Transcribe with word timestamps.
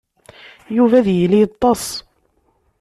Yuba 0.75 0.95
ad 0.99 1.07
yili 1.17 1.37
yeṭṭes. 1.41 1.85